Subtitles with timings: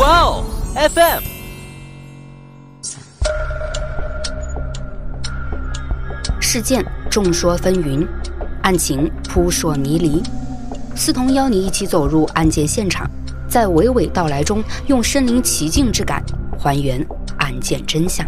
[0.00, 1.22] 哇哦，FM。
[6.40, 8.08] 事件众说纷纭，
[8.62, 10.22] 案情扑朔迷离。
[10.96, 13.06] 思彤邀你一起走入案件现场，
[13.46, 16.24] 在娓娓道来中，用身临其境之感
[16.58, 18.26] 还原案件真相。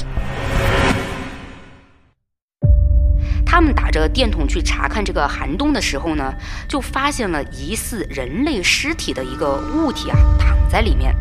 [3.47, 6.35] 他们打着电筒去查看这个寒冬的时候呢，
[6.69, 11.17] 就发现了疑似人类尸体的一个物体啊，躺在里面。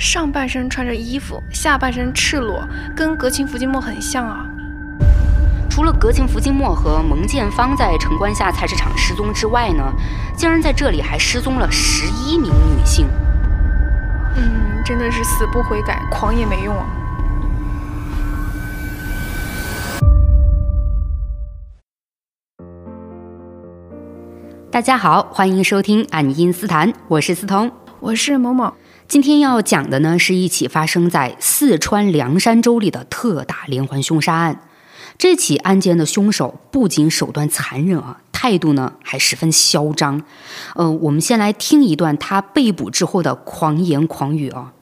[0.00, 4.46] 上半身穿着衣服，下半身赤裸，跟格琴福金墨很像啊。
[5.68, 9.92] 除了格琴福金墨和蒙建芳在城关下菜市场失踪之外呢，
[10.34, 13.06] 竟然在这里还失踪了十一名女性。
[14.36, 16.86] 嗯，真的是死不悔改，狂也没用啊。
[24.70, 28.72] 大家好，欢迎收听《爱因斯坦》，我是思彤，我是某某。
[29.10, 34.62] 今天要讲的呢，是一起发生在四川凉山州里的特大连环凶杀案。
[35.18, 40.22] 这起案件的凶手不仅手段残忍啊，态度呢还十分嚣张。
[40.76, 44.72] 呃，我们先来听一段他被捕之后的狂言狂语啊。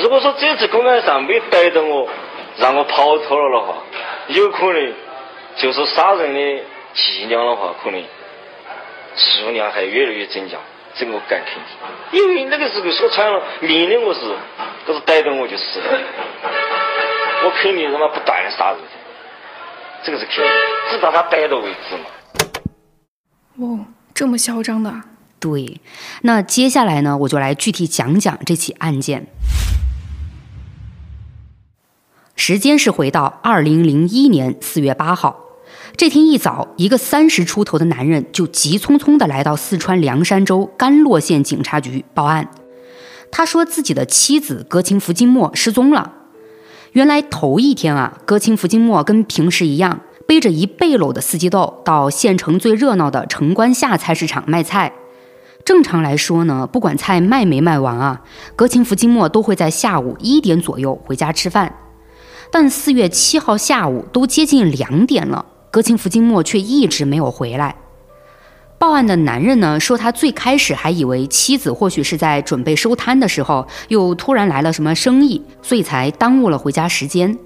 [0.00, 2.08] 如果说这次公安上没逮到我，
[2.58, 3.82] 让我跑脱了的话，
[4.28, 4.94] 有可能。
[5.60, 6.62] 就是杀人的
[6.94, 8.00] 伎俩的话，可能
[9.16, 10.58] 数量还越来越增加，
[10.94, 12.20] 这个我敢肯定。
[12.20, 14.20] 因为那个时候说穿了，命令我是，
[14.86, 16.00] 都是逮到我就死了。
[17.44, 18.80] 我肯定他妈不断的杀人，
[20.02, 20.44] 这个是肯定，
[20.90, 22.04] 直到他逮到为止嘛。
[23.58, 24.92] 哦，这么嚣张的？
[25.38, 25.80] 对。
[26.22, 29.26] 那接下来呢，我就来具体讲讲这起案件。
[32.34, 35.43] 时间是回到二零零一年四月八号。
[35.96, 42.50] 这天一早，一个三十出头的男人就急匆匆地来到四川凉山州甘洛县警察局报案。
[43.30, 46.12] 他说自己的妻子格琴福金墨失踪了。
[46.92, 54.92] 原来头一天啊，格琴福金墨跟平时一样，背着一背篓的四季豆到县城最热闹的城关下菜市场卖菜。
[55.64, 58.22] 正常来说呢，不管菜卖没卖完啊，
[58.56, 61.76] 格琴福金墨都会在下午一点左右回家吃饭。
[62.50, 65.46] 但四月七号下午都接近两点了。
[65.74, 67.74] 格琴福金墨却一直没有回来。
[68.78, 77.36] 报案的男人呢说，他最开始还以为妻子或许是在准备收摊的时候，又突然来了什么生意，所以才耽误了回家时间。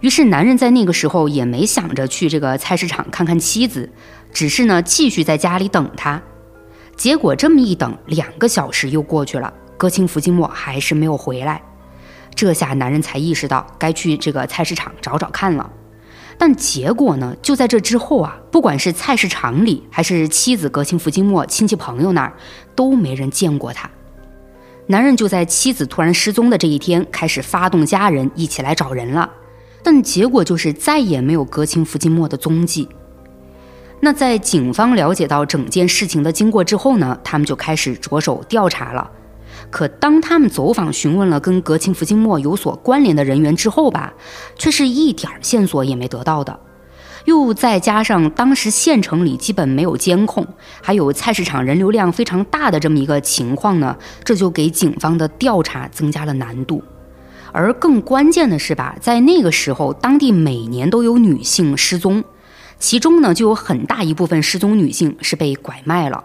[0.00, 3.88] 于是男人在那个时候也没想着去这个菜市场看看妻子，
[4.32, 6.20] 只是呢继续在家里等他。
[6.96, 11.62] 结果这么一等，两个小时又过去了，格琴福金墨还是没有回来。
[12.34, 15.70] 这下男人才意识到该去这个菜市场找找看了。
[16.40, 17.36] 但结果呢？
[17.42, 22.32] 就在这之后啊，不管是菜市场里，还是妻子格琴福金墨亲戚朋友那儿，
[22.74, 23.90] 都没人见过他。
[24.86, 29.28] 男人就在妻子突然失踪的这一天，开始发动家人一起来找人了。
[29.82, 32.88] 但结果就是再也没有格琴福金墨的踪迹。
[34.00, 39.10] 那在警方了解到整件事情的经过之后呢，他们就开始着手调查了。
[39.70, 44.12] 可当他们走访询问了跟格琴福金墨有所关联的人员之后吧，
[44.58, 46.58] 却是一点线索也没得到的。
[47.26, 50.46] 又再加上当时县城里基本没有监控，
[50.82, 56.82] 还有菜市场人流量非常大的这么一个情况呢，这就给警方的调查增加了难度。
[57.52, 62.24] 而更关键的是吧，在那个时候，当地每年都有女性失踪，
[62.78, 66.24] 其中呢就有很大一部分失踪女性是被拐卖了。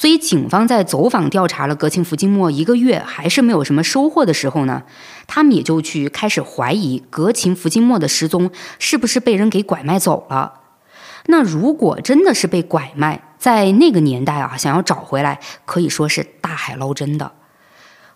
[0.00, 4.84] 所以，警方在走访调查了格琴福金墨一个月，还是没有什么收获的时候呢，
[5.26, 8.48] 他们也就去开始怀疑格琴福金墨的失踪
[8.78, 10.60] 是不是被人给拐卖走了。
[11.26, 17.32] 那如果真的是被拐卖，在那个年代啊，想要找回来可以说是大海捞针的。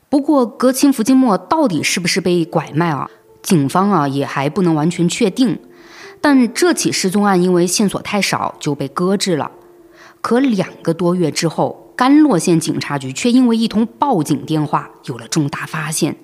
[0.08, 3.10] 不过，格琴福金墨到底是不是被拐卖啊？
[3.42, 5.58] 警方啊也还不能完全确定。
[6.20, 9.50] 但这起失踪案因为线索太少，就被搁置了。
[10.22, 16.16] 可两个多月之后，甘洛县警察局却因为一通报警电话有了重大发现，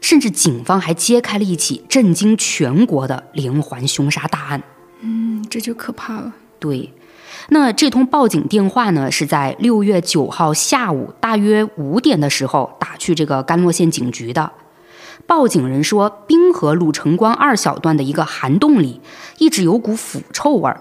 [0.00, 4.62] 甚至警方还揭开了一起震惊全国的连环凶杀大案。
[5.00, 6.34] 嗯，这就可怕了。
[6.58, 6.92] 对，
[7.50, 14.50] 那这通报警电话呢，是在六月九号下午大约五点的时候打去这个甘洛县警局的。
[15.26, 19.00] 报警人说，滨河路城关二小段的一个涵洞里
[19.38, 20.80] 一直有股腐臭味儿。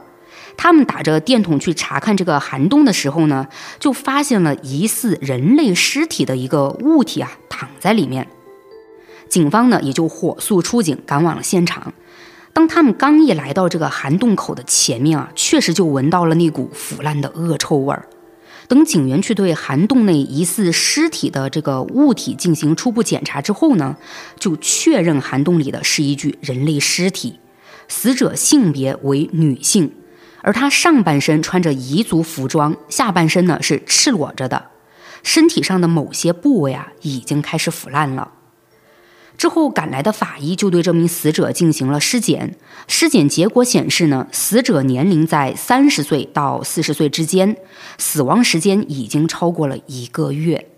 [0.58, 3.48] 他们打着电筒去查看这个涵洞的时候呢，
[3.80, 8.28] 就发现了疑似人类尸体的一个物体啊，躺在里面。
[9.30, 11.94] 警方呢也就火速出警，赶往了现场。
[12.54, 18.08] 当他们刚一来到这个涵洞口的前面啊，确实就闻到了那股腐烂的恶臭味儿。
[18.68, 23.98] 等警员去对涵洞内疑似尸体的这个物体进行初步检查之后呢，
[24.40, 27.40] 就确认涵洞里的是一具人类尸体，
[27.88, 29.92] 死者性别为女性，
[30.46, 34.68] 而他上半身穿着彝族服装，下半身呢是赤裸着的，
[35.24, 38.32] 身体上的某些部位啊已经开始腐烂了。
[39.38, 42.56] 之后赶来的法医就对这名死者进行了尸检，
[42.88, 47.58] 尸检结果显示呢，死者年龄在三十岁到四十岁之间，
[47.98, 50.70] 死亡时间已经超过了一个月。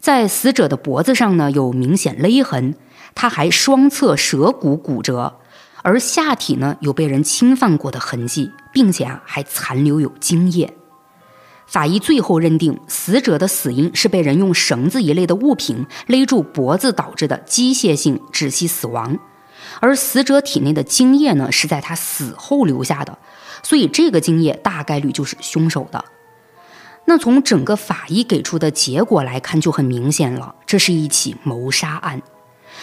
[0.00, 2.74] 在死者的脖子上呢有明显勒痕，
[3.14, 5.40] 他还双侧舌骨骨折，
[5.82, 10.72] 而下体呢有被人侵犯过的痕迹，并且啊还残留有精液。
[11.66, 19.18] 法医最后认定，死者的死因是被人用绳子一类的物品勒住脖子导致的机械性窒息死亡，
[19.80, 23.16] 而死者体内的精液呢是在他死后留下的，
[23.62, 26.04] 所以这个精液大概率就是凶手的。
[27.06, 32.22] 那从整个法医给出的结果来看，就很明显了，这是一起谋杀案。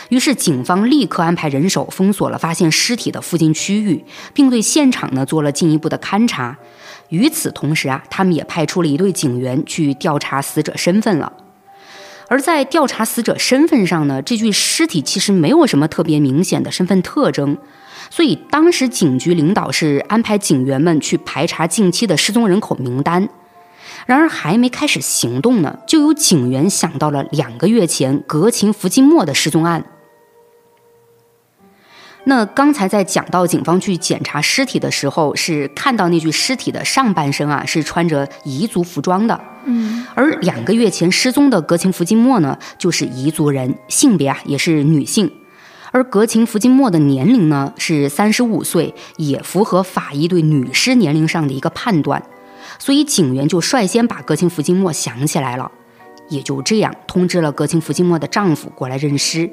[0.07, 4.04] 于是警方立刻安排人手封锁了发现尸体的附近区域，
[4.34, 6.57] 并对现场呢做了进一步的勘查。
[7.10, 11.34] 与此同时啊，他们也派出了一队警员去调查死者身份了。
[12.28, 17.57] 而在调查死者身份上呢，这具尸体其实没有什么特别明显的身份特征，
[18.12, 23.28] 所以当时警局领导是安排警员们去排查近期的失踪人口名单。
[24.10, 29.86] 然而还没开始行动呢，就有警员想到了两个月前格琴·福金莫的失踪案。
[32.24, 45.32] 那刚才在讲到警方去检查尸体的时候，是看到那具尸体的上半身啊是穿着彝族服装的，嗯，而两个月前失踪的格琴·福金莫呢，就是彝族人，性别啊也是女性，
[45.92, 52.24] 而格琴·福金莫的年龄呢是三十五岁，也符合法医对女尸年龄上的一个判断，
[52.77, 55.71] 所以警员就率先把格琴·福金莫想起来了，
[56.27, 59.50] 也就这样通知了格琴·福金莫的丈夫过来认尸。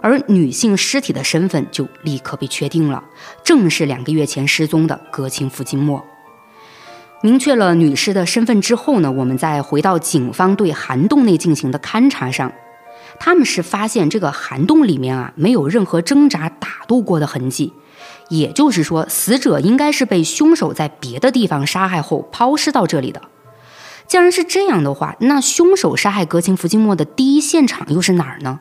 [0.00, 3.02] 而女性尸体的身份就立刻被确定了，
[3.42, 6.04] 正是两个月前失踪的格琴·福金莫。
[7.22, 12.52] 明确了女尸的身份之后呢，我们再回到警方对涵洞内进行的勘查上，
[13.18, 17.72] 他们是发现这个涵洞里面啊没有任何挣扎打斗过的痕迹，
[18.38, 23.22] 也就是说，死者应该是被凶手在别的地方杀害后抛尸到这里的。
[24.06, 28.60] 既然是这样的话，那凶手杀害格琴·福金莫的第一现场又是哪儿呢？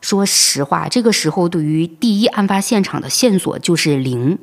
[0.00, 4.38] 说实话，这个时候对于第一案发现场的线索就是零，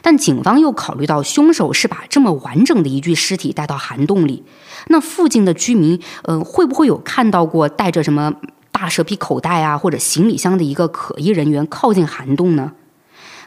[0.00, 4.42] 但警方又考虑到凶手是把这么完整的一具尸体带到涵洞里，
[4.88, 8.32] 那附近的居民，呃，会不会有看到过带着什么
[8.70, 12.72] 大蛇皮口袋啊或者行李箱的一个可疑人员靠近涵洞呢？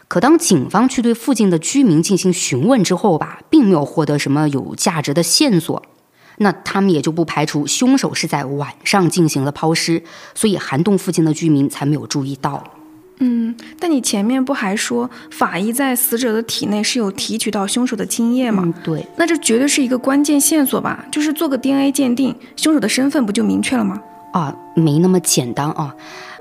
[0.08, 5.82] 可当警方去对附近的居民进行询问之后吧，并没有获得什么有价值的线索。
[6.38, 10.02] 那他们也就不排除凶手是在晚上进行了抛尸，
[10.34, 12.62] 所以涵洞附近的居民才没有注意到。
[13.18, 18.62] 嗯，但你前面不还说法医在死者的体内是有提取到凶手的精液吗？
[18.66, 19.06] 嗯，对。
[19.16, 21.02] 那这绝对是一个关键线索吧？
[21.10, 23.98] 就是做个 DNA 鉴定，凶手的身份不就明确了吗？
[24.34, 25.94] 啊，没那么简单啊。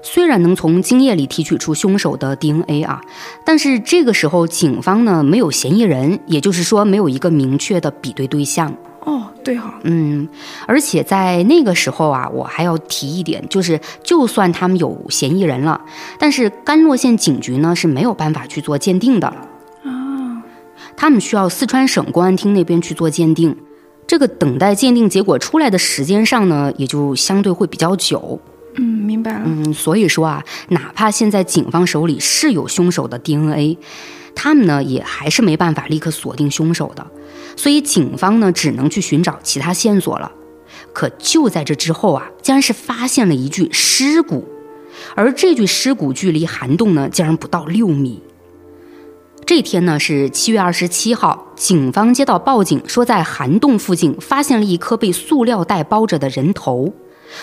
[0.06, 3.02] 虽然能从精液里提取出凶手的 DNA 啊，
[3.44, 8.72] 但是这个时候警方呢没有嫌疑人，也就是说没有一个明确的比对对象。
[9.00, 10.30] 哦，对哈，嗯，
[10.68, 15.82] 而且在那个时候啊，我还要提一点，就是就算他们有嫌疑人了，
[16.20, 20.44] 但是甘洛县警局呢是没有办法去做鉴定的啊，
[20.96, 23.56] 他们需要四川省公安厅那边去做鉴定，
[24.06, 28.39] 这个等待鉴定结果出来的时间上呢，也就相对会比较久。
[28.77, 29.41] 嗯，明白了。
[29.46, 33.77] 嗯，所以说啊，哪怕现在警方手里是有凶手的 DNA，
[34.36, 37.05] 他们呢也还是没办法立刻锁定凶手的。
[37.55, 40.32] 所以警方呢，只能去寻找其他线索了。
[40.94, 44.48] 可就在这之后啊，竟然是发现了一具尸骨，
[45.15, 48.22] 而这具尸骨距离涵洞呢，竟然不到六米。
[49.46, 56.94] 这天呢是七月二十七号，警方接到报警说，在涵洞附近发现了一颗被塑料袋包着的人头，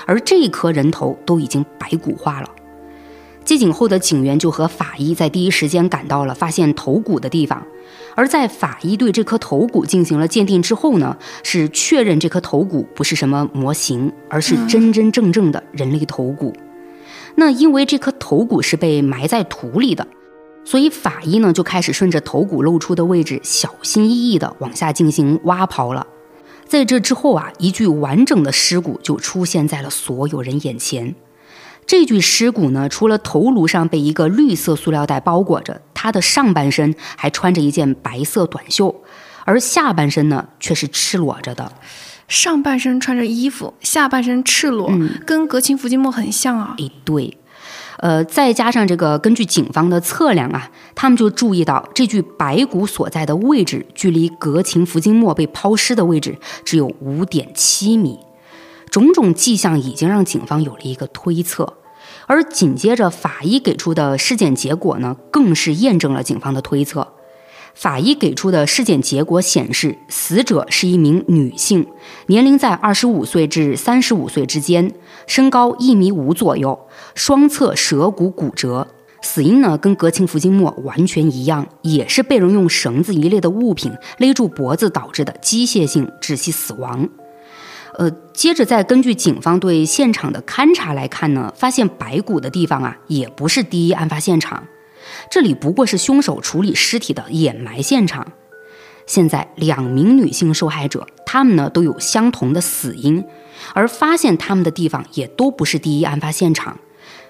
[0.06, 2.48] 而这一颗人头都已经白骨化了。
[3.44, 7.66] 接警后的警员就和法医在第一时间赶到了发现头骨的地方。
[8.14, 16.52] 而在法医对这颗头骨进行了鉴定之后呢，是确认这颗头骨不是什么模型，而是真真正正的人类头骨。
[17.34, 20.06] 那因为这颗头骨是被埋在土里的，
[20.64, 26.06] 所以法医呢就开始顺着头骨露出的位置，小心翼翼地往下进行挖刨了。
[26.66, 31.14] 在这之后啊，一具完整的尸骨就出现在了所有人眼前。
[31.86, 39.02] 这具尸骨呢，除了头颅上被一个绿色塑料袋包裹着，他的上半身还穿着一件白色短袖，
[39.44, 41.72] 而下半身呢却是赤裸着的。
[42.28, 44.90] 上半身穿着衣服，下半身赤裸，
[45.26, 46.76] 跟格琴·伏季莫很像啊。
[46.78, 47.36] 哎，对。
[48.02, 58.18] 呃，再加上这个，根据警方的测量啊，他们就注意到这具白骨所在的位置，距离格琴·福金莫被抛尸的位置只有五点七米。
[58.90, 61.74] 种种迹象已经让警方有了一个推测，
[62.26, 67.06] 而紧接着法医给出的尸检结果呢，更是验证了警方的推测。
[67.74, 71.86] 法医给出的尸检结果显示，死者是一名女性，
[72.26, 74.92] 年龄在二十五岁至三十五岁之间，
[75.26, 76.78] 身高一米五左右，
[77.14, 78.86] 双侧舌骨骨折。
[79.24, 87.08] 死因呢，跟格庆·福金末完全一样，也是被人用绳子一类的物品勒住脖子导致的机械性窒息死亡。
[87.98, 94.66] 呃，接着再根据警方对现场的勘查来看呢，发现白骨的地方啊，也不是第一案发现场。
[95.30, 98.32] 这里不过是凶手处理尸体的掩埋现场。
[99.06, 103.24] 现在两名女性受害者，她们呢都有相同的死因，
[103.74, 106.78] 而发现她们的地方也都不是第一案发现场。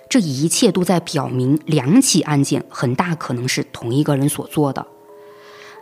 [0.09, 4.87] 这一切都在表明两起案件很大可能是同一个人所做的。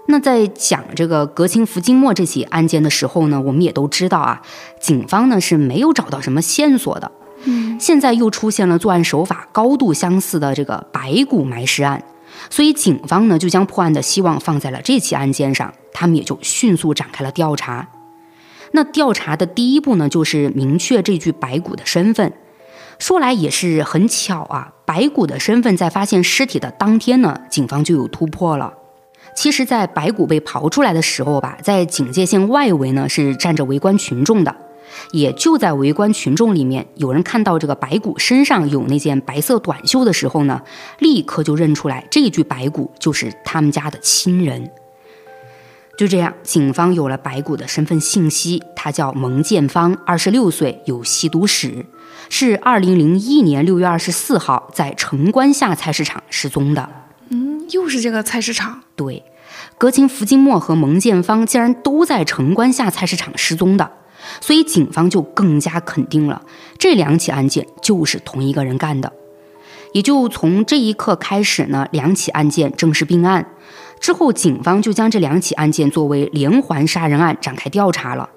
[0.07, 4.43] 那在讲这个格钦福金莫这起案件的时候呢，我们也都知道啊，
[4.81, 7.11] 警方呢是没有找到什么线索的。
[7.45, 12.03] 嗯，现在又出现了作案手法高度相似的这个白骨埋尸案，
[12.51, 17.89] 所以警方呢就将破案的希望放在了这起案件上，他们也就迅速展开了调查。
[18.73, 22.33] 那调查的第一步呢，就是明确这具白骨的身份。
[22.99, 28.75] 说来也是很巧啊，白骨的身份在发现尸体的当天呢，警方就有突破了。
[29.35, 34.55] 其实，在白骨被刨出来的时候吧，在警戒线外围呢是站着围观群众的。
[35.13, 40.63] 也就在围观群众里面，有人看到这个白骨身上有那件白色短袖的时候呢，
[40.99, 44.71] 立刻就认出来这具白骨就是他们家的亲人。
[45.99, 51.85] 就这样，警方有了白骨的身份信息，他叫蒙建芳，二十六岁，有吸毒史，
[52.31, 56.89] 是二零零一年六月二十四号在城关下菜市场失踪的。
[57.29, 58.81] 嗯，又是这个菜市场。
[58.97, 59.23] 对，
[59.77, 63.91] 格琴·福金莫和蒙建芳竟然都在城关下菜市场失踪的。
[64.41, 66.43] 所以警方就更加肯定了
[66.79, 69.13] 这两起案件就是同一个人干的，
[69.93, 73.47] 也就从这一刻开始呢，两起案件正式并案。
[73.99, 78.31] 之后，警方就将这两起案件作为连环杀人案展开调查了。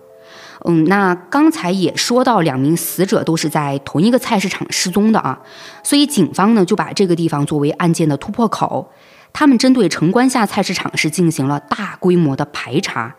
[0.65, 5.41] 嗯，那刚才也说到，两名死者都是在同一个菜市场失踪的啊，
[5.83, 8.91] 所以警方呢就把这个地方作为案件的突破口，
[9.31, 13.15] 他们针对城关下菜市场是进行了大规模的排查。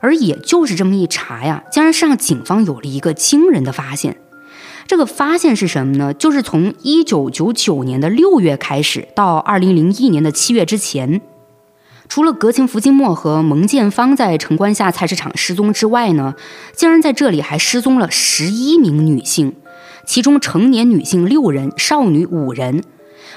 [0.00, 4.16] 而也就是这么一查呀，竟然是让警方有了一个惊人的发现。
[4.86, 6.14] 这个发现是什么呢？
[6.14, 11.20] 就是从一九九九年的六月开始，到二零零一年的七月之前，
[12.08, 16.34] 除了格琴·福金莫和蒙建芳在城关下菜市场失踪之外呢，
[16.74, 19.56] 竟然在这里还失踪了十一名女性，
[20.06, 22.82] 其中成年女性六人，少女五人。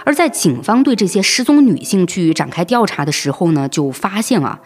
[0.06, 4.62] 而在警方对这些失踪女性去展开调查的时候呢，就发现啊。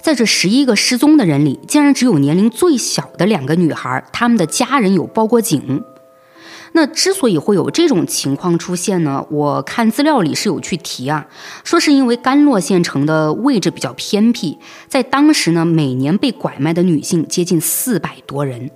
[0.00, 5.84] 在这十一个失踪的人里，竟然只有年龄最小的两个女孩，她们的家人有报过警。
[6.72, 9.24] 那之所以会有这种情况出现呢？
[9.30, 11.26] 我看资料里是有去提啊，
[11.64, 18.70] 说是因为甘洛县城的位置比较偏僻，在当时呢，每年被拐卖的女性接近四百多人。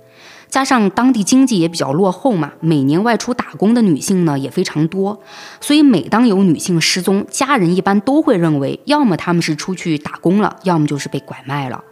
[0.53, 5.19] 加上当地经济也比较落后嘛，每年外出打工的女性呢也非常多，
[5.59, 11.83] 所以每当有女性失踪，家人一般都会认为，要么他们是出去打工了，要么就是被拐卖了。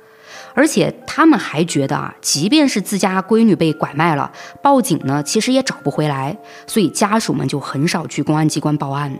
[0.53, 6.37] 而且他们还觉得啊，即便是自家闺女被拐卖了，报警呢其实也找不回来，
[6.67, 9.11] 所以家属们就很少去公安机关报案。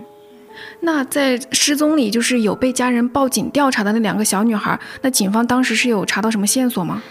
[0.81, 7.01] 那在失踪里，就是有被家人报警调查的那两个小女孩，那警方当时是有查到什么线索吗？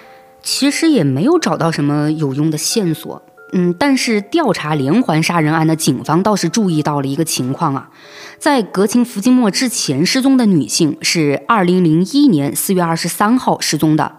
[0.43, 7.91] 其实也没有找到什么有用的线索，嗯，但是调查连环杀人案的警方倒是注意到了一个情况啊，
[8.39, 14.17] 在格琴·福金莫之前失踪的女性是二零零一年四月二十三号失踪的，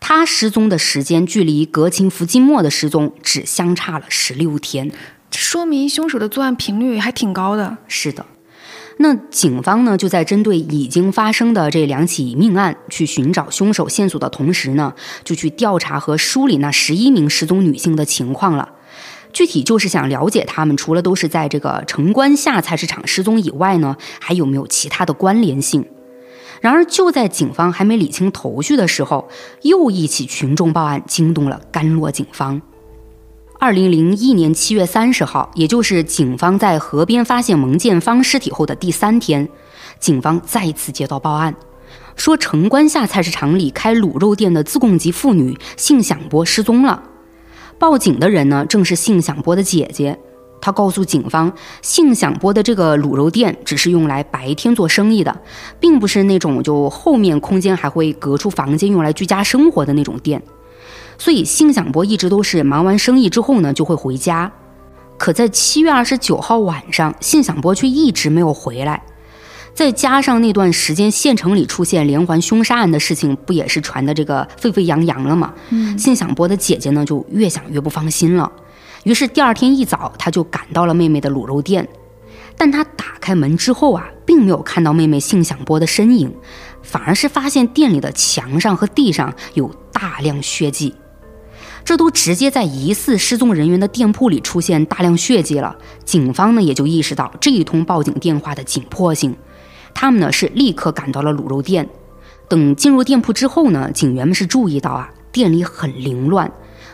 [0.00, 4.92] 她失踪的时间距离格琴·福金莫的失踪只相差了十六天，
[5.30, 7.78] 说明凶手的作案频率还挺高的。
[7.88, 8.26] 是的。
[8.98, 18.70] 那警方呢，就在针对已经发生的这两起命案去寻找凶手线索的同时呢，就去调查和梳理那十一名失踪女性的情况了。
[19.32, 25.84] 具体就是想了解他们除了都是在这个城关下菜市场失踪以外呢，还有没有其他的关联性。
[26.60, 29.28] 然而，就在警方还没理清头绪的时候，
[29.62, 32.62] 又一起群众报案惊动了甘洛警方。
[33.64, 39.48] 二零零一年七月三十号，也就是警方在河边发现蒙建芳尸体后的第三天，
[39.98, 41.56] 警方再次接到报案，
[42.14, 47.02] 说城关下菜市场里开卤肉店的自贡籍妇女信响波失踪了。
[47.78, 50.20] 报警的人呢，正是信响波的姐姐。
[50.60, 55.34] 她告诉警方，信响波的这个卤肉店只是用来白天做生意的，
[55.80, 60.42] 并不是那种就后面空间还会隔出房间用来居家生活的那种店。
[61.18, 64.50] 所以信响波一直都是忙完生意之后呢，就会回家。
[65.16, 69.02] 可在七月二十九号晚上，信响波却一直没有回来。
[69.72, 75.52] 再加上那段时间，县城里出现连环凶杀案的事情，不也是传的这个沸沸扬扬了吗？
[75.70, 78.50] 嗯，信响波的姐姐呢，就越想越不放心了。
[79.04, 81.88] 于是第二天一早，她就赶到了妹妹的卤肉店。
[82.56, 86.32] 但她打开门之后啊，并没有看到妹妹信响波的身影，
[86.82, 90.94] 反而是发现店里的墙上和地上有大量血迹。
[91.84, 95.76] 这都直接在疑似失踪人员的店铺里出现大量血迹了。
[96.04, 99.36] 警方呢，也就意识到这一通报警电话的紧迫性。
[99.92, 101.88] 他们呢是立刻赶到了卤肉店，
[102.48, 106.50] 等进入店铺之后呢，警员们是注意到啊，店里很凌乱，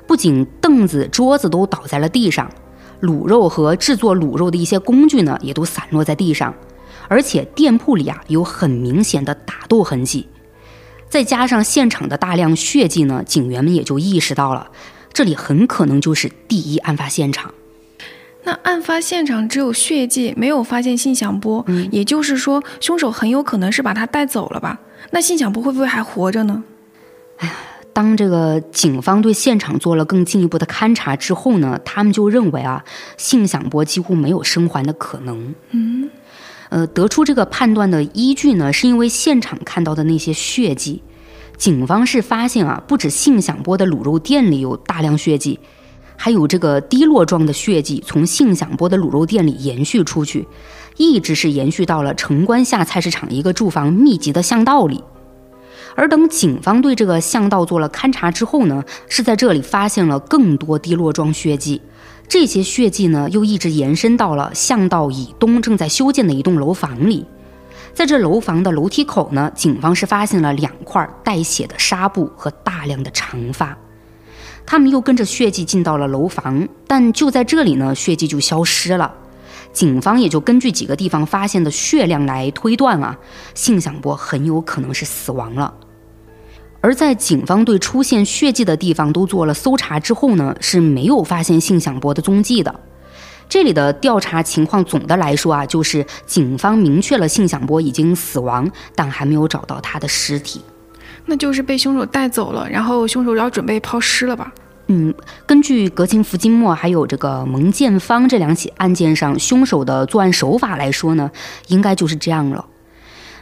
[0.06, 2.50] 不仅凳子、桌子都倒在了地上，
[3.00, 6.52] 卤肉和制作卤肉的一些工具呢也都散落在地上，
[7.08, 10.28] 而且店铺里啊有很明显的打斗痕迹，
[11.10, 14.70] 再加上现场的大量血迹呢，警员们也就意识到了，
[15.12, 17.52] 这里很可能就是第一案发现场。
[18.44, 24.80] 那案发现场只有血迹，没有发现信响波，也就是说，凶手很有可能是把他带走了吧？
[25.10, 26.62] 那信响波会不会还活着呢？
[27.38, 27.54] 哎呀，
[27.92, 32.84] 当这个警方对现场做了更进一步的勘查之后呢，他们就认为啊，
[33.18, 35.54] 信响波几乎没有生还的可能。
[35.72, 36.08] 嗯，
[36.70, 41.02] 呃，得出这个判断的依据呢，是因为现场看到的那些血迹，
[41.56, 45.58] 警方是发现啊，不止信响波的卤肉店里有大量血迹。
[46.16, 50.46] 还有这个滴落状的血迹从信响波的卤肉店里延续出去，
[50.96, 55.02] 一直是延续到了城关下菜市场一个住房密集的巷道里。
[55.96, 61.80] 而等警方对这个巷道做了勘查之后呢，是在这里发现了更多滴落状血迹。
[62.30, 67.26] 这些血迹呢，又一直延伸到了巷道以东正在修建的一栋楼房里。
[67.92, 73.76] 在这楼房的楼梯口呢，警方是发现了两块带血的纱布和大量的长发。
[74.64, 79.12] 他们又跟着血迹进到了楼房，但就在这里呢，血迹就消失了。
[79.72, 83.18] 警方也就根据几个地方发现的血量来推断啊，
[83.56, 85.74] 信享波很有可能是死亡了。
[86.80, 92.80] 而在警方对出现血迹的地方都做了搜查之后呢，是没有发现信响波的踪迹的。
[93.48, 100.62] 这里的调查情况总的来说啊，就是警方明确了信响波已经死亡，但还没有找到他的尸体。
[101.26, 104.52] 那就是被凶手带走了，然后凶手要准备抛尸了吧？
[104.86, 105.12] 嗯，
[105.46, 111.30] 根据格琴福金莫还有这个蒙建芳这两起案件上凶手的作案手法来说呢，
[111.68, 112.64] 应该就是这样了。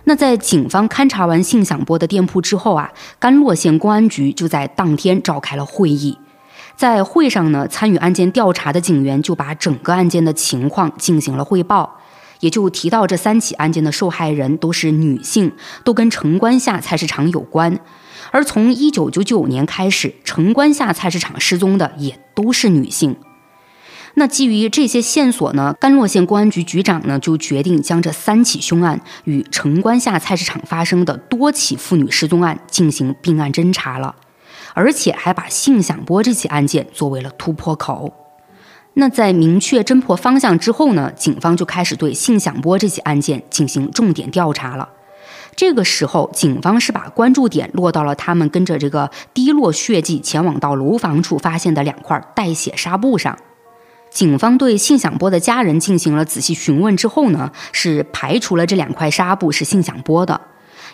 [0.08, 6.16] 那在警方勘查完信响波的店铺之后啊，甘洛县公安局就在当天召开了会议，
[6.74, 11.98] 在会上呢，参与案件调查的警员就把整个案件的情况进行了汇报。
[12.40, 15.52] 也就提到这三起案件的受害人都是女性，
[15.84, 17.78] 都跟城关下菜市场有关。
[18.30, 23.14] 而从一九九九年开始，城关下菜市场失踪的也都是女性。
[24.18, 34.16] 那基于这些线索呢，甘洛县公安局局长呢就决定将这三起凶案与城关下菜市场发生的多起妇女失踪案进行并案侦查了，
[34.74, 38.12] 而且还把信响波这起案件作为了突破口。
[38.94, 44.88] 那在明确侦破方向之后呢，警方就开始对信响波这起案件进行重点调查了。
[45.54, 53.38] 这个时候，警方是把关注点落到了他们跟着这个滴落血迹前往到楼房处发现的两块带血纱布上。
[54.18, 60.40] 警方对信享波的家人进行了仔细询问之后呢，是排除了这两块纱布是信享波的。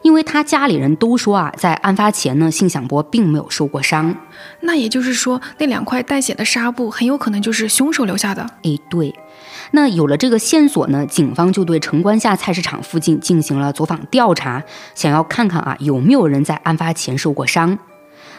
[0.02, 4.14] 因为他家里人都说啊，在案发前呢，信享波并没有受过伤。
[4.60, 8.42] 那也就是说，那两块带血的纱布很有可能就是凶手留下的。
[8.62, 9.14] 哎，对。
[9.70, 14.62] 那有了这个线索呢，警方就对城关下菜市场附近进行了走访调查，
[14.94, 17.78] 想要看看啊有没有人在案发前受过伤。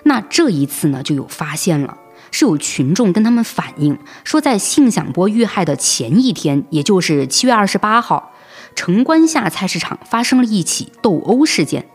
[0.03, 1.97] 那这一次呢，就有发现了，
[2.37, 8.33] 是有群众跟他们反映说，在信响波遇害的前一天，也就是七月二十八号。
[8.75, 11.85] 城关下菜市场发生了一起斗殴事件，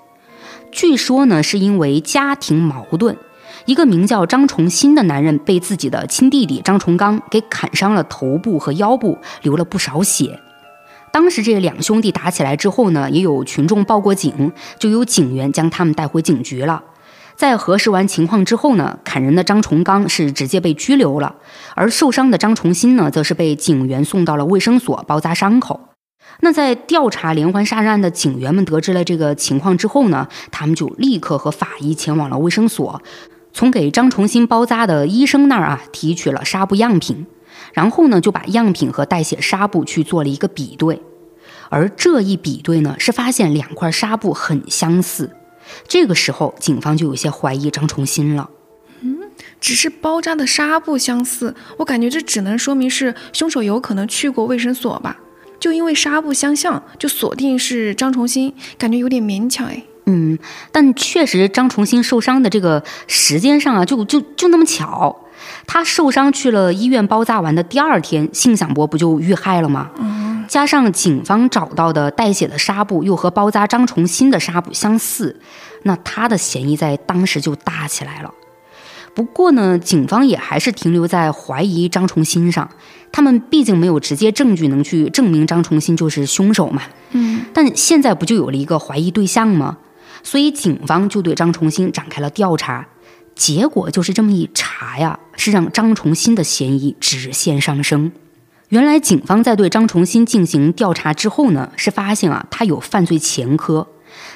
[0.73, 3.19] 据说呢是因为家庭矛盾，
[3.67, 10.41] 一个名叫张崇新的男人被自己的亲弟弟张崇刚给砍伤了头部和腰部，流了不少血。
[11.13, 16.83] 当时这两兄弟打起来之后呢，也有群众报过警，就有警员将他们带回警局了。
[17.41, 21.37] 在核实完情况之后呢，砍人的张崇刚是直接被拘留了，
[21.75, 25.81] 而受伤的张崇新呢，则是被警员送到了卫生所包扎伤口。
[26.41, 33.01] 那在调查连环杀人案的警员们得知了这个情况之后呢，他们就立刻和法医前往了卫生所，
[33.55, 37.27] 从给张重新包扎的医生那儿啊提取了纱布样品，
[37.73, 41.01] 然后呢就把样品和带血纱布去做了一个比对，
[41.71, 45.31] 而这一比对呢是发现两块纱布很相似，
[45.87, 48.49] 这个时候警方就有些怀疑张重新了。
[49.03, 49.19] 嗯
[49.59, 55.19] 只是包扎的纱布相似，我感觉这只能说明是凶手有可能去过卫生所吧。
[55.59, 59.83] 就因为纱布相像，就锁定是张重新，感觉有点勉强哎。
[60.07, 60.39] 嗯，
[60.73, 65.15] 但确实张重新受伤的这个时间上啊，就就就那么巧，
[65.67, 69.91] 他受伤去了医院包扎完的第二天，信享博不就遇害了吗？
[69.99, 75.41] 嗯，加上警方找到的带血的纱布又和包扎张重新的纱布相似，
[75.85, 78.35] 那他的嫌疑在当时就大起来了。
[79.15, 82.69] 不过呢，警方也还是停留在怀疑张重新上，
[83.13, 86.83] 他们毕竟没有直接证据能去证明张重新就是凶手嘛。
[87.13, 89.79] 嗯，但现在不就有了一个怀疑对象吗？
[90.25, 92.89] 所以警方就对张重新展开了调查，
[93.37, 98.11] 结果就是这么一查呀，是让张重新的嫌疑直线上升。
[98.71, 103.89] 原来警方在对张重新进行调查之后呢，是发现啊他有犯罪前科。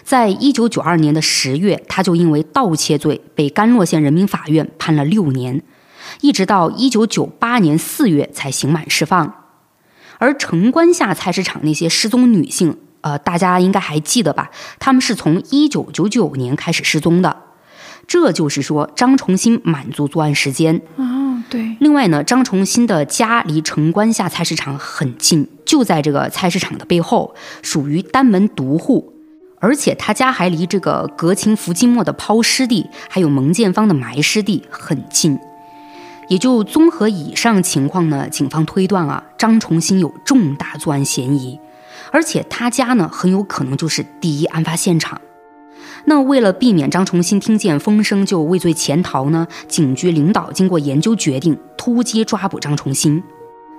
[0.03, 5.63] 在一九九二年的十月，他就因为盗窃罪被甘洛县人民法院判了六年，
[6.21, 9.35] 一直到一九九八年四月才刑满释放。
[10.19, 14.51] 而城关下菜市场那些失踪女性，呃，大家应该还记得吧？
[14.81, 17.37] 他们是从一九九九年开始失踪的，
[18.09, 20.83] 这就是说张重新满足作案时间。
[21.81, 29.13] 另外呢，张重新的家离城关下菜市场很近，就在这个菜市场的背后，属于单门独户。
[29.61, 35.39] 而且他家还离这个格琴福基莫的抛尸地，还有蒙建芳的埋尸地很近，
[36.29, 41.59] 也就综合以上情况呢，警方推断啊，张重新有重大作案嫌疑，
[42.13, 45.19] 而且他家呢很有可能就是第一案发现场。
[46.07, 53.23] 那为了避免张重新听见风声就畏罪潜逃呢，警局领导经过研究决定突击抓捕张重新。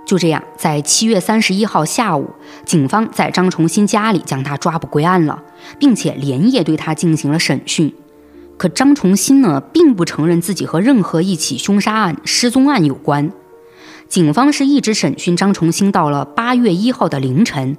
[0.07, 2.29] 就这样，在七月三十一号下午，
[2.63, 5.41] 警方在张重新家里将他抓捕归案了，
[5.79, 7.93] 并且连夜对他进行了审讯。
[8.57, 13.31] 可张重新呢，并不承认自己和任何一起凶杀案、失踪案有关。
[14.07, 17.75] 警方是一直审讯张重新到了八月一号的凌晨，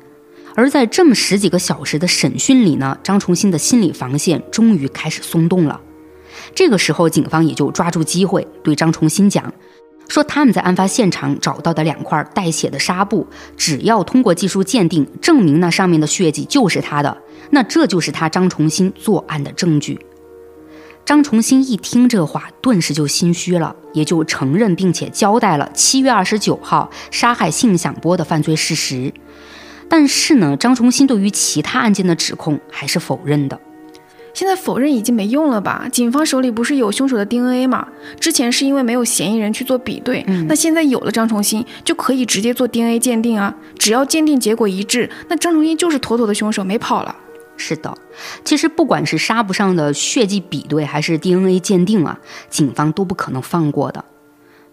[0.57, 5.81] 而在这么十几个小时的审讯里呢，张重新的心理防线终于开始松动了。
[6.55, 9.53] 这个时候，警方也就抓住机会对张重新讲。
[10.09, 17.19] 说他们在案发现场找到的两块带血的纱布，只要通过技术鉴定证明那上面的血迹就是他的，
[17.51, 19.99] 那这就是他张重新作案的证据。
[21.05, 29.13] 张重新一听这话，顿时就心虚了，也就承认并且交代了七月二十九号杀害信响波的犯罪事实。
[29.89, 33.59] 但是呢，张重新对于其他案件的指控还是否认的。
[34.35, 35.89] 现在否认已经没用了吧？
[35.91, 37.89] 警方手里不是有凶手的 DNA 吗？
[38.21, 43.57] 之前是因为没有嫌疑人去做比对，那现在有了张重新，就可以直接做 DNA 鉴定啊！
[43.79, 47.17] 只要鉴定结果一致，那张重新就是妥妥的凶手，没跑了。
[47.57, 47.97] 是的，
[48.45, 52.21] 其实不管是纱布上的血迹比对，还是 DNA 鉴定啊，
[52.51, 54.05] 警方都不可能放过的。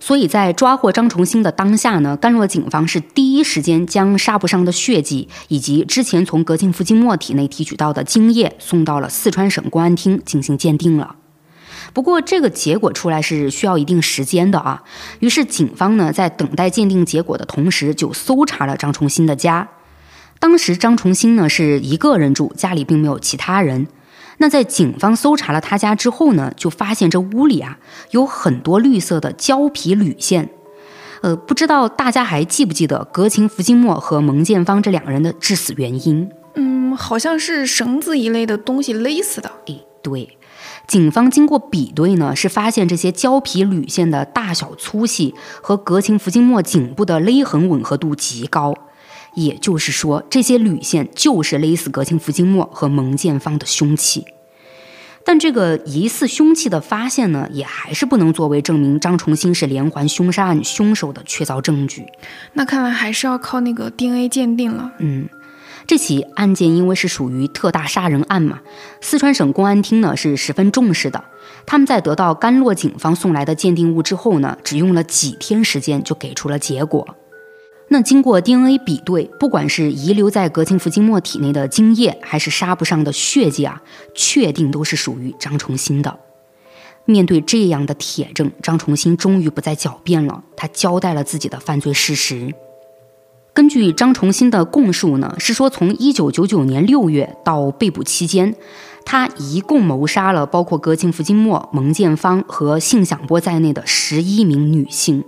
[0.06, 11.16] 所以在抓获张重新的当下呢，甘洛警方是第一时间将纱布上的血迹以及之前从格庆福金默体内提取到的精液送到了四川省公安厅进行鉴定了。
[11.94, 14.84] 不过这个结果出来是需要一定时间的啊。
[15.22, 19.70] 于是警方呢在等待鉴定结果的同时，就搜查了张重新的家。
[20.38, 23.88] 当时张重新呢是一个人住，家里并没有其他人。
[24.38, 27.78] 那在警方搜查了他家之后呢，就发现这屋里啊
[28.12, 30.50] 有很多绿色的胶皮铝线，
[31.22, 36.30] 呃，不知道大家还记不记得格琴福金莫和蒙建芳这两个人的致死原因？
[36.56, 39.52] 嗯，好像是绳子一类的东西勒死的。
[39.68, 40.38] 诶，对，
[40.88, 48.74] 警方经过比对呢，是发现这些胶皮铝线的大小粗细和格琴福金莫颈部的勒痕吻合度极高。
[49.36, 54.26] 也就是说，这些铝线就是勒死格钦福金莫和蒙建芳的凶器。
[55.26, 62.06] 但这个疑似凶器的发现呢，也还是不能作为证明张重新是连环凶杀案凶手的确凿证据。
[62.54, 64.92] 那看来还是要靠那个 DNA 鉴定了。
[65.00, 65.30] 嗯，
[65.88, 68.60] 这起案件因为是属于特大杀人案嘛，
[69.00, 71.24] 四川省公安厅呢是十分重视的。
[71.66, 77.16] 他们在得到甘洛警方送来的鉴定物之后呢，只用了几天时间就给出了结果。
[77.90, 83.82] 那经过 DNA 比对，不管是遗留在格庆福金墨体内的精液，还是纱布上的血迹啊，
[84.16, 86.20] 确定都是属于张重新的。
[87.06, 92.56] 面对这样的铁证，张重新终于不再狡辩了，他交代了自己的犯罪事实。
[93.54, 98.56] 根据张崇新的供述呢，是说从一九九九年六月到被捕期间，
[99.06, 105.24] 他一共谋杀了包括格庆福金墨、蒙建芳和信响波在内的十一名女性。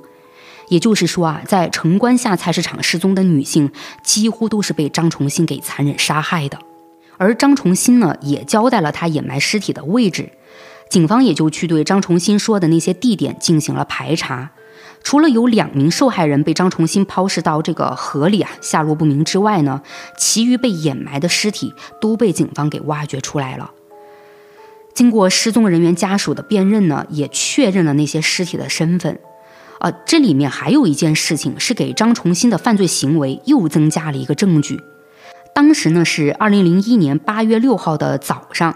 [0.70, 3.72] 也就是说啊，在城关下菜市场失踪的女性，
[4.04, 6.58] 几乎都是被张崇新给残忍杀害的。
[7.18, 10.32] 而张崇新呢，也交代了他掩埋尸体的位置，
[10.90, 14.52] 警方也就去对张崇新说的那些地点进行了排查。
[15.04, 19.84] 除了有两名受害人被张重新抛尸到这个河里啊，下落不明之外呢，
[20.18, 23.72] 其余被掩埋的尸体都被警方给挖掘出来了。
[24.96, 29.20] 经过失踪人员家属的辨认呢，也确认了那些尸体的身份。
[29.86, 34.80] 啊，这里面还有一件事情是给张重新的犯罪行为又增加了一个证据。
[35.54, 38.76] 当时呢是二零零一年八月六号的早上，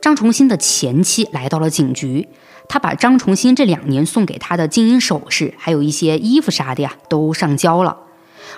[0.00, 2.28] 张重新的前妻来到了警局。
[2.66, 7.98] 他把张崇新这两年送给他的金银首饰，还有一些衣服啥的呀，都上交了。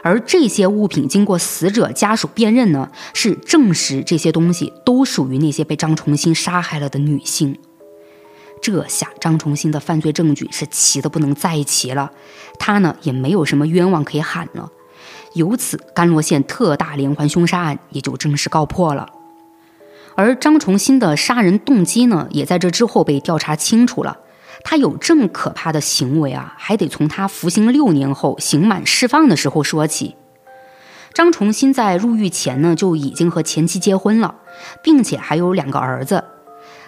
[0.04, 7.58] 而这些物品经过死者家属辨认呢，是证实这些东西都属于那些被张崇新杀害了的女性。
[8.60, 12.10] 这下张崇新的犯罪证据是齐的不能再齐了，
[12.58, 14.70] 他呢也没有什么冤枉可以喊了。
[15.34, 19.08] 由此，甘罗县特大连环凶杀案也就正式告破了。
[20.16, 24.18] 而张崇新的杀人动机呢，也在这之后被调查清楚了。
[24.62, 30.16] 他有这么可怕的行为啊，还得从他服刑六年后刑满释放的时候说起。
[31.14, 34.34] 张崇新在入狱前呢，就已经和前妻结婚了，
[34.82, 36.24] 并且还有两个儿子。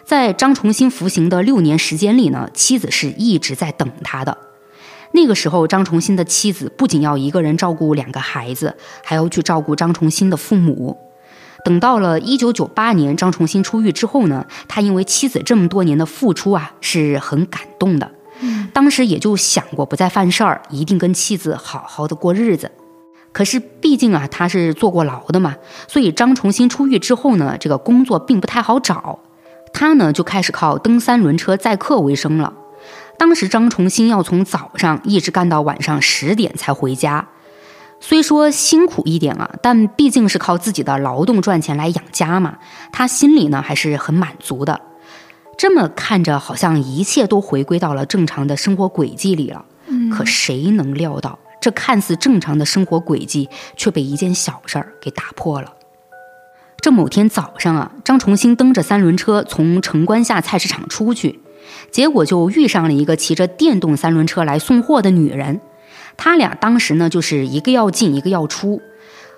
[0.05, 4.37] 在张崇新服刑的六年时间里呢，妻子是一直在等他的。
[5.13, 10.97] 那个时候，张崇新的妻子不仅要一个人照顾两个孩子，还要去照顾张崇新的父母。
[11.65, 18.11] 等到了一九九八年，张重新出狱之后呢，他因为妻子这么多年的付出啊，是很感动的。
[18.73, 22.73] 当时也就想过不再犯事儿，一定跟妻子好好的过日子。
[23.33, 29.21] 可是毕竟啊，他是坐过牢的嘛，所以张重新出狱之后呢，这个工作并不太好找。
[29.73, 32.53] 他呢就开始靠蹬三轮车载客为生了。
[33.19, 37.29] 当时张重新要从早上一直干到晚上十点才回家。
[38.01, 42.59] 虽说辛苦一点啊，但毕竟是靠自己的劳动赚钱来养家嘛，
[42.91, 44.81] 他心里呢还是很满足的。
[45.57, 49.65] 这么看着，好像一切都回归到了正常的生活轨迹里了。
[50.11, 55.73] 可谁能料到，这看似正常的生活轨迹，却被一件小事儿给打破了。
[56.83, 61.39] 这某天早上啊，张重新蹬着三轮车从城关下菜市场出去，
[61.93, 65.61] 结果就遇上了一个骑着电动三轮车来送货的女人。
[66.17, 68.83] 他俩当时呢，就是一个要进，一个要出。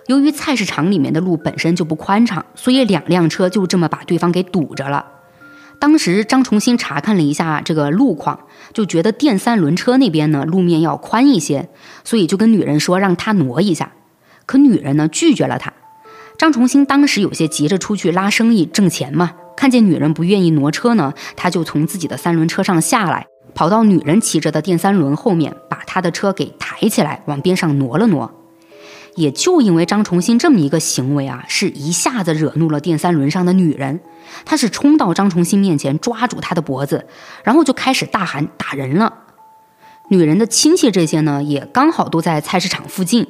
[0.06, 5.04] 由于菜市场里面的路本身就不宽敞，所以两辆车就这么把对方给堵着了。
[5.78, 8.40] 当时张重新查看了一下这个路况，
[8.72, 11.68] 就觉得电三轮车那边呢路面要宽一些，
[12.04, 13.92] 所以就跟女人说让他挪一下。
[14.46, 15.74] 可女人呢拒绝了他。
[16.36, 23.26] 张重新当时有些急着出去拉生意挣钱嘛，看见女人不愿意挪车呢，他就从自己的三轮车上下来。
[23.54, 28.32] 跑到女人骑着的电三轮后面，把他的车给抬起来，往边上挪了挪。
[29.14, 34.00] 也就因为张重新这么一个行为啊，是一下子惹怒了电三轮上的女人。
[34.44, 37.06] 她是冲到张重新面前，抓住他的脖子，
[37.44, 39.14] 然后就开始大喊打人了。
[40.08, 43.28] 女人的亲戚这些呢，也刚好都在菜市场附近，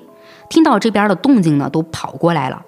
[0.49, 2.63] 听到这边的动静呢，都跑过来了。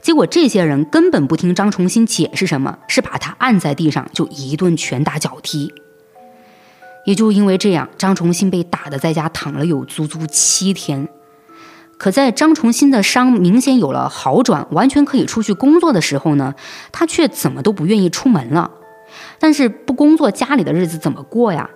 [0.00, 5.72] 结果这些人根本不听张重新解释什么，是把他按在地上就一顿拳打脚踢。
[7.04, 11.08] 也就因为这样，张重新被打的在家躺了有足足七天。
[11.96, 16.54] 可在张重新的伤明显有了好转，完全可以出去工作的时候呢，
[16.92, 18.70] 他却怎么都不愿意出门了。
[19.38, 21.68] 但是不工作，家里的日子怎么过呀？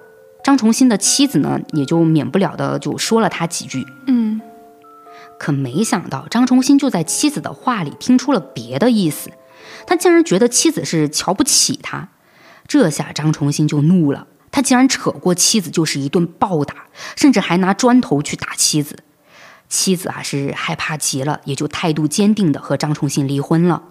[0.45, 3.85] 张重新的妻子呢，也就免不了的就说了他几句。
[4.07, 4.41] 嗯，
[5.43, 9.29] 可没想到张重新就在妻子的话里听出了别的意思，
[9.89, 12.11] 他竟然觉得妻子是瞧不起他。
[12.69, 14.29] 这下张重新就怒了。
[14.53, 18.99] 他竟然扯过妻子就是一顿暴打，甚至还拿砖头去打妻子。
[19.69, 23.83] 妻子啊是害怕极了，也就态度坚定的和张重新离婚了。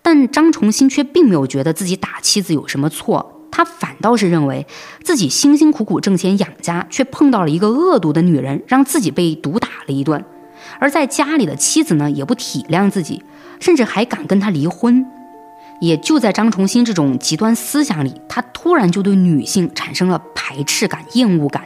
[0.00, 4.66] 但张重新却并没有觉得自己打妻子有什么错，他反倒是认为
[5.02, 10.24] 自己辛辛苦苦挣钱养家，却碰到了一个恶毒的女人，让自己被毒打了一顿。
[10.84, 13.24] 而在家里的妻子呢，也不体谅自己，
[13.58, 15.06] 甚至还敢跟他离婚。
[15.80, 21.64] 也就在张重新这种极端思想里，他突然就对女性产生了排斥感、厌恶感。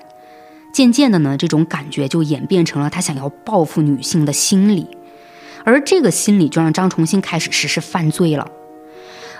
[0.72, 4.86] 渐渐的呢，这种感觉就演变成了他想要报复女性的心理。
[5.64, 8.46] 而这个心理就让张重新开始实施犯罪了。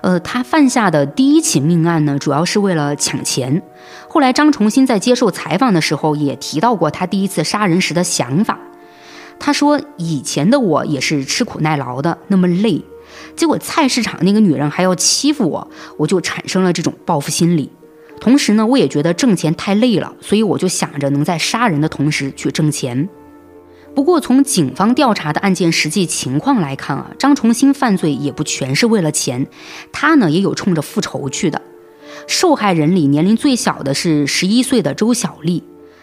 [0.00, 3.62] 呃，他犯下的第一起命案呢，主要是为了抢钱。
[4.08, 8.58] 后来张重新在接受采访的时候也提到过他第一次杀人时的想法。
[9.40, 12.82] 他说以前的我也是吃苦耐劳的，那么累，
[13.36, 17.70] 结果菜市场那个女人还要欺负我，我就产生了这种报复心理。
[18.20, 23.08] 同时呢，我也觉得挣钱太累了，所以我就想着能在杀人的同时去挣钱。
[23.94, 29.46] 不过从警方调查的案件实际情况来看啊，张重新犯罪也不全是为了钱，
[29.92, 31.62] 他呢也有冲着复仇去的。
[32.26, 35.62] 受害人里年龄最小的是十一岁的周小丽，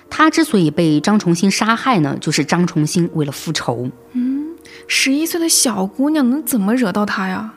[0.09, 3.89] 她之所以被张重新杀害呢，就是张重新为了复仇。
[4.13, 4.55] 嗯，
[4.87, 7.53] 十一岁的小姑娘能怎么惹到他呀？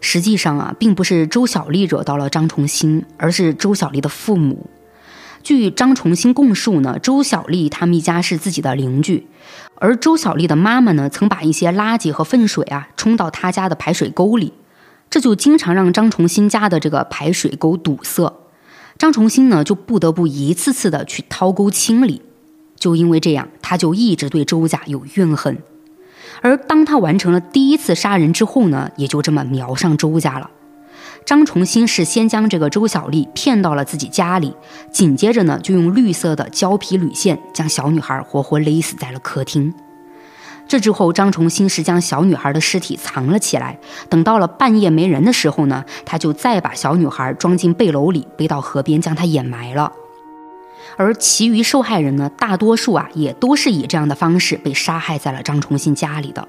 [0.00, 4.70] 实际上啊，并不是周小丽惹到了张重新，而是周小丽的父母。
[5.42, 9.26] 据张重新供述呢，周小丽他们一家是自己的邻居，
[9.76, 14.52] 而周小丽的妈妈呢，曾把一些垃圾和粪水啊冲到他家的排水沟里，
[15.10, 18.32] 这就经常让张重新家的这个排水沟堵塞。
[18.98, 22.20] 张重新呢，就不得不一次次的去掏沟清理。
[22.76, 25.56] 就因为这样，他就一直对周家有怨恨。
[26.42, 30.50] 而当他完成了第一次杀人之后呢，也就这么瞄上周家了。
[31.24, 34.54] 张重新是先将这个周小丽骗到了自己家里，
[34.92, 39.72] 紧接着呢，就用绿色的胶皮铝线将小女孩活活勒死在了客厅。
[40.68, 43.78] 这之后，张重新是将小女孩的尸体藏了起来，
[44.10, 49.90] 等到了半夜没人的时候呢，他就再把小女孩装进背篓里，背到河边将她掩埋了。
[50.98, 56.46] 而其余受害人呢，大多数啊也都是以这样的方式被杀害在了张重新家里的。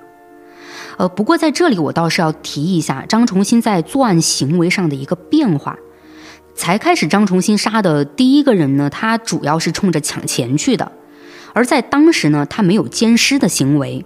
[0.97, 5.77] 呃，不过在这里我倒是要提一下张重新在作案行为上的一个变化。
[6.55, 10.91] 才开始张重新杀的第一个人呢，他主要是冲着抢钱去的，
[11.53, 14.05] 而在当时呢，他没有奸尸的行为。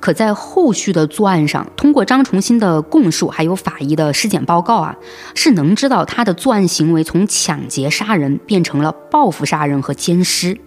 [0.00, 4.94] 可在后续的作案上，通过张重新的供述，还有法医的尸检报告啊，
[5.34, 10.58] 是能知道他的作案行为从抢劫杀人变成了报复杀人和奸尸。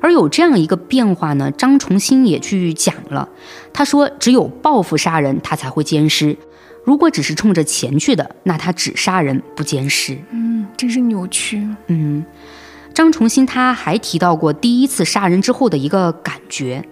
[0.00, 3.28] 而有这样一个变化呢，张重新也去讲了，
[3.74, 6.34] 他说只有报复杀人，他才会奸尸；
[6.84, 10.16] 如果只是冲着钱去的，那他只杀人不奸尸。
[10.30, 11.68] 嗯，真是扭曲。
[11.88, 12.24] 嗯。
[12.94, 16.86] 张重新他还提到过第一次杀人之后的一个感觉，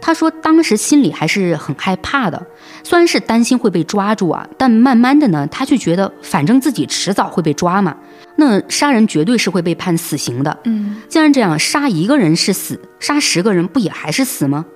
[0.00, 2.44] 他说当时心里还是很害怕的，
[2.82, 7.96] 虽然是担心会被抓住啊，但慢慢的呢，他就觉得反正自己迟早会被抓嘛，
[8.36, 10.58] 那杀人绝对是会被判死刑的。
[10.64, 14.66] 嗯，既然这样，杀一个人是死，杀十个人不也还是死吗？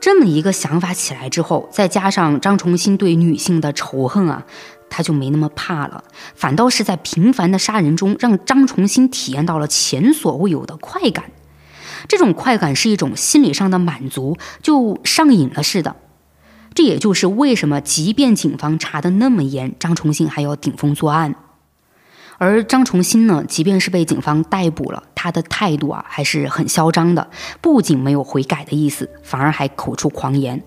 [0.00, 4.46] 这么一个想法起来之后，再加上张重新对女性的仇恨啊。
[4.90, 11.24] 他就没那么怕了，反倒是在频繁的杀人中，让张重新体验到了前所未有的快感。
[12.06, 15.96] 这种快感是一种心理上的满足，就上瘾了似的。
[16.74, 21.34] 这也就是为什么，即便警方查的那么严，张重新还要顶风作案。
[22.40, 27.28] 而张重新呢，即便是被警方逮捕了，他的态度啊还是很嚣张的，
[27.60, 30.62] 不仅没有悔改的意思，反而还口出狂言。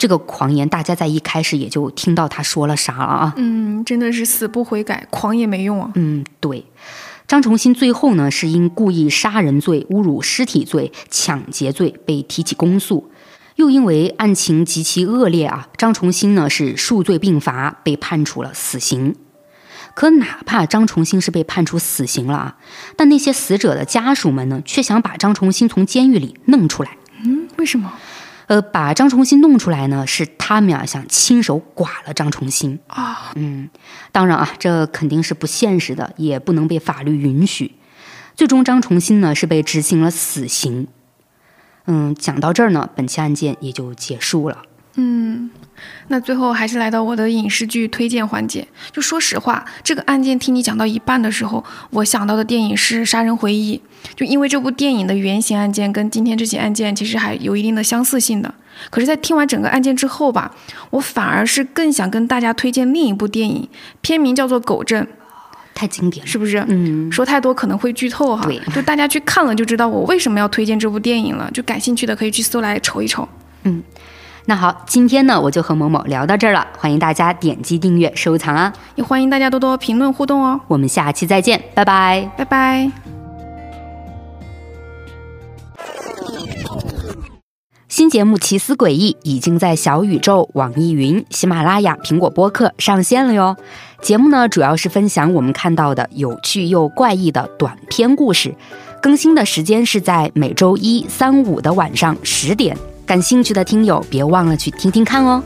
[0.00, 3.34] 这个狂言，大家在一开始也就听到他说了啥了啊？
[3.36, 5.90] 嗯，真的是死不悔改，狂也没用啊。
[5.94, 6.64] 嗯，对。
[7.28, 13.10] 张重新最后呢，是因故意杀人罪、侮辱尸体罪、抢劫罪被提起公诉，
[13.56, 19.14] 又因为案情极其恶劣啊，张重新呢是数罪并罚，被判处了死刑。
[19.94, 22.56] 可哪怕张重新是被判处死刑了啊，
[22.96, 26.96] 但那些死者的家属们呢，却想把张重新从监狱里弄出来。
[27.22, 27.92] 嗯，为什么？
[28.50, 33.30] 呃，把张重新弄出来呢，是他们啊想亲手剐了张重新啊。
[33.36, 33.70] 嗯，
[34.10, 37.76] 当然啊，这肯定是不现实的，也不能被法律允许。
[38.34, 40.88] 最终，张重新呢是被执行了死刑。
[41.86, 44.62] 嗯，讲到这儿呢，本期案件也就结束了。
[44.96, 45.50] 嗯。
[46.12, 48.66] 那最后还是来到我的影视剧推荐环节。
[48.90, 53.80] 就说实话，这个案件听你讲到一半的时候，我想到的电影是《杀人回忆》，
[54.16, 58.52] 就因为这部电影的原型案件跟今天这起案件其实还有一定的相似性的。
[58.90, 60.52] 可是，在听完整个案件之后吧，
[60.90, 63.68] 我反而是更想跟大家推荐另一部电影，
[64.00, 65.04] 片名叫做《狗镇》，
[65.74, 66.64] 太经典了，是不是？
[66.66, 68.44] 嗯，说太多可能会剧透哈。
[68.44, 71.48] 对，就大家去看了就知道我为什么要推荐这部电影了。
[71.52, 73.28] 就感兴趣的可以去搜来瞅一瞅。
[73.62, 73.80] 嗯。
[74.46, 76.66] 那好，今天呢，我就和某某聊到这儿了。
[76.78, 78.72] 欢迎大家点击订阅、收藏啊！
[78.96, 80.60] 也欢迎大家多多评论互动哦。
[80.66, 82.90] 我们下期再见，拜拜，拜拜。
[87.88, 93.56] 新节目《奇思诡异》已经在小宇宙、网易云、喜马拉雅、苹果播客上线了哟。
[94.00, 98.54] 节目呢，主要是分享我们看到的有趣又怪异的短篇故事，
[99.02, 102.76] 更新的时间是在每周一、三、五的晚上十点。
[103.10, 105.42] 感兴趣的听友，别忘了去听听看哦。